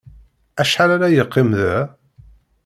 Acḥal 0.61 0.89
ara 0.95 1.15
yeqqim 1.15 1.49
da? 1.59 1.73